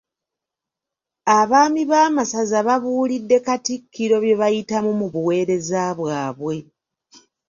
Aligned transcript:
Abaami 1.39 1.81
b'amasaza 1.91 2.57
babuulidde 2.67 3.37
Katikkiro 3.45 4.15
bye 4.23 4.35
bayitamu 4.41 4.91
mu 4.99 5.07
buweereza 5.13 5.83
bwabwe. 5.99 6.55